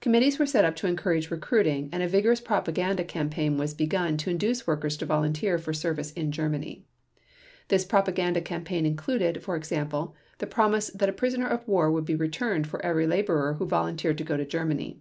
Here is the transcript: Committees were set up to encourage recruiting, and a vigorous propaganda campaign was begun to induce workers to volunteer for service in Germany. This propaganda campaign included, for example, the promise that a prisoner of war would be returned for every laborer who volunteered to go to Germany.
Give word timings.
Committees 0.00 0.40
were 0.40 0.44
set 0.46 0.64
up 0.64 0.74
to 0.74 0.88
encourage 0.88 1.30
recruiting, 1.30 1.88
and 1.92 2.02
a 2.02 2.08
vigorous 2.08 2.40
propaganda 2.40 3.04
campaign 3.04 3.56
was 3.56 3.74
begun 3.74 4.16
to 4.16 4.28
induce 4.28 4.66
workers 4.66 4.96
to 4.96 5.06
volunteer 5.06 5.56
for 5.56 5.72
service 5.72 6.10
in 6.14 6.32
Germany. 6.32 6.84
This 7.68 7.84
propaganda 7.84 8.40
campaign 8.40 8.84
included, 8.84 9.40
for 9.40 9.54
example, 9.54 10.16
the 10.38 10.48
promise 10.48 10.88
that 10.90 11.08
a 11.08 11.12
prisoner 11.12 11.46
of 11.46 11.68
war 11.68 11.92
would 11.92 12.04
be 12.04 12.16
returned 12.16 12.66
for 12.66 12.84
every 12.84 13.06
laborer 13.06 13.54
who 13.54 13.64
volunteered 13.68 14.18
to 14.18 14.24
go 14.24 14.36
to 14.36 14.44
Germany. 14.44 14.98